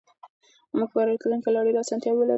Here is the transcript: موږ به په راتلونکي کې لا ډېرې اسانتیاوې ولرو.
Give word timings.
موږ 0.77 0.89
به 0.89 0.93
په 0.93 1.05
راتلونکي 1.09 1.43
کې 1.45 1.49
لا 1.55 1.59
ډېرې 1.65 1.79
اسانتیاوې 1.81 2.17
ولرو. 2.19 2.29